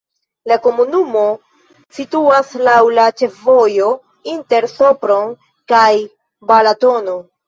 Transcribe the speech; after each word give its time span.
La 0.51 0.55
komunumo 0.61 1.25
situas 1.97 2.49
laŭ 2.67 2.77
la 2.99 3.05
ĉefvojo 3.23 3.89
inter 4.31 4.67
Sopron 4.71 5.29
kaj 5.73 5.83
Balatono. 6.53 7.15